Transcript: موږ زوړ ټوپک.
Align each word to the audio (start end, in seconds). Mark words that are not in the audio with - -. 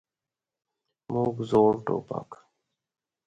موږ 1.13 1.35
زوړ 1.49 1.73
ټوپک. 1.85 2.29